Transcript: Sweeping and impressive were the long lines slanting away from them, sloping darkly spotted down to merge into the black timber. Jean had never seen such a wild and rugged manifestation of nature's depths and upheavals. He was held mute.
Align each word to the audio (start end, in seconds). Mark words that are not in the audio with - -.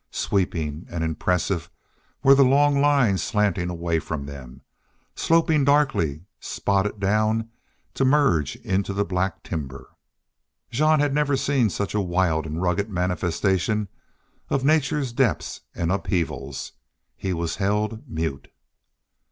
Sweeping 0.09 0.87
and 0.89 1.03
impressive 1.03 1.69
were 2.23 2.33
the 2.33 2.41
long 2.43 2.81
lines 2.81 3.21
slanting 3.21 3.69
away 3.69 3.99
from 3.99 4.25
them, 4.25 4.61
sloping 5.15 5.63
darkly 5.63 6.25
spotted 6.39 6.99
down 6.99 7.51
to 7.93 8.03
merge 8.03 8.55
into 8.55 8.93
the 8.93 9.05
black 9.05 9.43
timber. 9.43 9.91
Jean 10.71 10.99
had 10.99 11.13
never 11.13 11.37
seen 11.37 11.69
such 11.69 11.93
a 11.93 12.01
wild 12.01 12.47
and 12.47 12.63
rugged 12.63 12.89
manifestation 12.89 13.89
of 14.49 14.65
nature's 14.65 15.13
depths 15.13 15.61
and 15.75 15.91
upheavals. 15.91 16.71
He 17.15 17.31
was 17.31 17.57
held 17.57 18.09
mute. 18.09 18.47